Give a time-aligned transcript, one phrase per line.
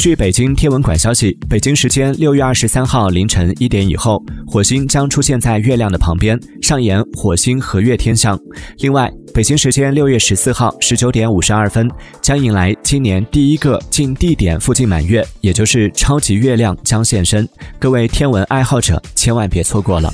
[0.00, 8.40] 据北京天文馆消息北京时间六月二十三号凌晨一点以后火星将出现在月亮的旁边上演火星合月天象。
[8.78, 11.86] 另外北京时间六月十四号十九点五十二分
[12.22, 17.46] 将迎来今年第一个近地点附近满月也就是超级月亮将现身。
[17.78, 20.10] 各位天文爱好者千万别错过了。